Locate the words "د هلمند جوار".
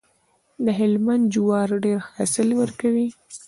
0.65-1.69